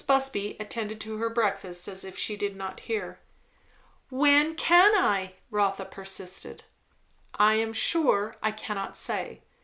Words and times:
Busby 0.07 0.57
attended 0.59 0.99
to 1.01 1.17
her 1.17 1.29
breakfast 1.29 1.87
as 1.87 2.03
if 2.03 2.17
she 2.17 2.35
did 2.35 2.55
not 2.55 2.79
hear. 2.89 3.19
"When 4.09 4.55
can 4.55 4.95
I?" 4.95 5.35
Rotha 5.51 5.85
persisted. 5.85 6.63
"I 7.35 7.53
am 7.53 7.71
sure, 7.71 8.35
I 8.41 8.51
cannot 8.51 8.97
say. 8.97 9.41
Mr. 9.43 9.47